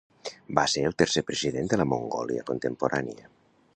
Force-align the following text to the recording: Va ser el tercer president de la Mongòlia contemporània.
Va 0.59 0.63
ser 0.75 0.85
el 0.87 0.95
tercer 1.01 1.23
president 1.27 1.69
de 1.73 1.79
la 1.81 1.87
Mongòlia 1.93 2.47
contemporània. 2.49 3.29